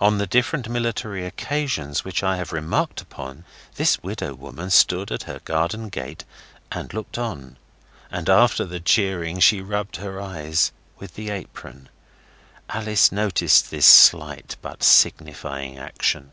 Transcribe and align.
On 0.00 0.16
the 0.16 0.26
different 0.26 0.66
military 0.66 1.26
occasions 1.26 2.02
which 2.02 2.22
I 2.22 2.38
have 2.38 2.54
remarked 2.54 3.02
upon 3.02 3.44
this 3.74 4.02
widow 4.02 4.32
woman 4.34 4.70
stood 4.70 5.12
at 5.12 5.24
her 5.24 5.40
garden 5.44 5.90
gate 5.90 6.24
and 6.72 6.90
looked 6.94 7.18
on. 7.18 7.58
And 8.10 8.30
after 8.30 8.64
the 8.64 8.80
cheering 8.80 9.40
she 9.40 9.60
rubbed 9.60 9.96
her 9.96 10.22
eyes 10.22 10.72
with 10.96 11.18
her 11.18 11.34
apron. 11.34 11.90
Alice 12.70 13.12
noticed 13.12 13.70
this 13.70 13.84
slight 13.84 14.56
but 14.62 14.82
signifying 14.82 15.76
action. 15.78 16.32